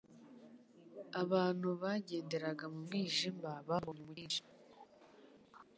«Abantu 1.21 1.67
bagenderaga 1.81 2.65
mu 2.73 2.79
mwijima 2.85 3.49
babonye 3.67 3.87
umucyo 4.03 4.09
mwinshi, 4.11 4.41